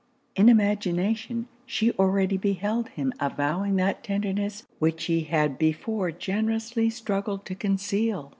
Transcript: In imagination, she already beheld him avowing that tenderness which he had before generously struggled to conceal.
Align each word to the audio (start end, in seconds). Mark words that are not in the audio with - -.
In 0.35 0.49
imagination, 0.49 1.47
she 1.67 1.91
already 1.91 2.35
beheld 2.35 2.89
him 2.89 3.13
avowing 3.19 3.75
that 3.75 4.03
tenderness 4.03 4.65
which 4.79 5.03
he 5.03 5.25
had 5.25 5.59
before 5.59 6.11
generously 6.11 6.89
struggled 6.89 7.45
to 7.45 7.53
conceal. 7.53 8.29